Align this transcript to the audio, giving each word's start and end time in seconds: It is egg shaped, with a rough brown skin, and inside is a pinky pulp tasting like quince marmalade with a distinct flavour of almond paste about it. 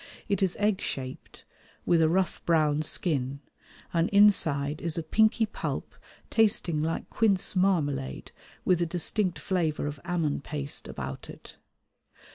It 0.27 0.41
is 0.41 0.57
egg 0.59 0.81
shaped, 0.81 1.43
with 1.85 2.01
a 2.01 2.09
rough 2.09 2.43
brown 2.43 2.81
skin, 2.81 3.39
and 3.93 4.09
inside 4.09 4.81
is 4.81 4.97
a 4.97 5.03
pinky 5.03 5.45
pulp 5.45 5.93
tasting 6.31 6.81
like 6.81 7.07
quince 7.11 7.55
marmalade 7.55 8.31
with 8.65 8.81
a 8.81 8.87
distinct 8.87 9.37
flavour 9.37 9.85
of 9.85 9.99
almond 10.03 10.43
paste 10.43 10.87
about 10.87 11.29
it. 11.29 11.57